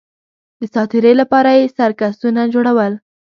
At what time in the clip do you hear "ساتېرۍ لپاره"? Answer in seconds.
0.73-1.49